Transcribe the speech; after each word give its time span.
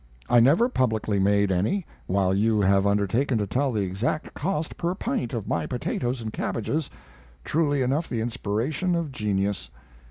I 0.27 0.39
never 0.39 0.67
publicly 0.67 1.19
made 1.19 1.51
any, 1.51 1.85
while 2.07 2.33
you 2.33 2.59
have 2.59 2.87
undertaken 2.87 3.37
to 3.37 3.45
tell 3.45 3.71
the 3.71 3.83
exact 3.83 4.33
cost 4.33 4.75
per 4.75 4.95
pint 4.95 5.31
of 5.31 5.47
my 5.47 5.67
potatoes 5.67 6.21
and 6.21 6.33
cabbages, 6.33 6.89
truly 7.43 7.83
enough 7.83 8.09
the 8.09 8.19
inspiration 8.21 8.95
of 8.95 9.11
genius. 9.11 9.69